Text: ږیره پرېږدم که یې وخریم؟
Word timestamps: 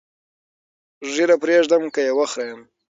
ږیره 1.13 1.35
پرېږدم 1.43 1.83
که 1.93 2.01
یې 2.05 2.11
وخریم؟ 2.19 2.59